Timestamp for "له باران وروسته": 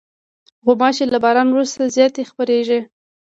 1.13-1.91